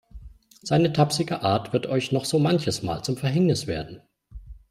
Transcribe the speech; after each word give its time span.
Seine 0.63 0.93
tapsige 0.93 1.43
Art 1.43 1.73
wird 1.73 1.85
euch 1.85 2.11
noch 2.11 2.25
so 2.25 2.39
manches 2.39 2.81
Mal 2.81 3.03
zum 3.03 3.17
Verhängnis 3.17 3.67
werden. 3.67 4.01